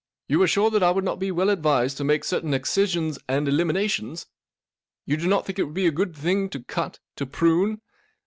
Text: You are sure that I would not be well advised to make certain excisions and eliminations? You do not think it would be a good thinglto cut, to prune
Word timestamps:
You 0.27 0.41
are 0.41 0.47
sure 0.47 0.71
that 0.71 0.81
I 0.81 0.89
would 0.89 1.03
not 1.03 1.19
be 1.19 1.29
well 1.29 1.51
advised 1.51 1.95
to 1.97 2.03
make 2.03 2.23
certain 2.23 2.55
excisions 2.55 3.19
and 3.29 3.47
eliminations? 3.47 4.25
You 5.05 5.15
do 5.15 5.27
not 5.27 5.45
think 5.45 5.59
it 5.59 5.63
would 5.65 5.75
be 5.75 5.85
a 5.85 5.91
good 5.91 6.13
thinglto 6.15 6.65
cut, 6.65 6.97
to 7.17 7.27
prune 7.27 7.81